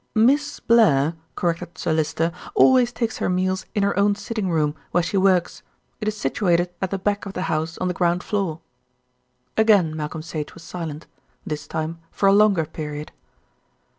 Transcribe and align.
"Miss 0.15 0.59
Blair," 0.59 1.13
corrected 1.35 1.77
Sir 1.77 1.93
Lyster, 1.93 2.31
"always 2.55 2.91
takes 2.91 3.19
her 3.19 3.29
meals 3.29 3.67
in 3.75 3.83
her 3.83 3.95
own 3.99 4.15
sitting 4.15 4.49
room, 4.49 4.73
where 4.89 5.03
she 5.03 5.15
works. 5.15 5.61
It 5.99 6.07
is 6.07 6.17
situated 6.17 6.71
at 6.81 6.89
the 6.89 6.97
back 6.97 7.27
of 7.27 7.33
the 7.33 7.43
house 7.43 7.77
on 7.77 7.87
the 7.87 7.93
ground 7.93 8.23
floor." 8.23 8.61
Again 9.57 9.95
Malcolm 9.95 10.23
Sage 10.23 10.55
was 10.55 10.63
silent, 10.63 11.05
this 11.45 11.67
time 11.67 11.99
for 12.09 12.25
a 12.27 12.33
longer 12.33 12.65
period. 12.65 13.11